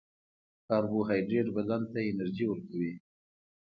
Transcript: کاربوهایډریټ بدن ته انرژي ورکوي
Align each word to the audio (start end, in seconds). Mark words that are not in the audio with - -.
کاربوهایډریټ 0.67 1.47
بدن 1.57 1.81
ته 1.91 1.99
انرژي 2.09 2.45
ورکوي 2.47 2.93